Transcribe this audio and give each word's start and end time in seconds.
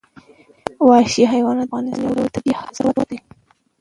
وحشي 0.87 1.23
حیوانات 1.33 1.65
د 1.67 1.67
افغانستان 1.69 2.01
یو 2.03 2.15
ډول 2.17 2.29
طبعي 2.35 2.53
ثروت 2.77 2.97
دی. 3.09 3.17